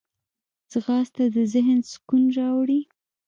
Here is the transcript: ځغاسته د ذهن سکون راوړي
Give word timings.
ځغاسته 0.71 1.23
د 1.35 1.37
ذهن 1.53 1.79
سکون 1.91 2.23
راوړي 2.37 2.81